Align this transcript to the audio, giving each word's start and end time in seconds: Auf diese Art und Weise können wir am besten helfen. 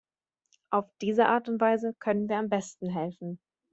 Auf 0.71 0.89
diese 0.99 1.27
Art 1.27 1.47
und 1.47 1.61
Weise 1.61 1.93
können 1.93 2.27
wir 2.27 2.37
am 2.37 2.49
besten 2.49 2.89
helfen. 2.89 3.39